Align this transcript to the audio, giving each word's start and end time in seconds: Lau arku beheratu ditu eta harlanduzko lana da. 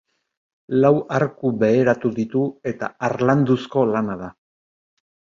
Lau 0.83 0.89
arku 1.17 1.51
beheratu 1.63 2.09
ditu 2.15 2.41
eta 2.71 2.89
harlanduzko 3.09 3.83
lana 3.91 4.17
da. 4.23 4.31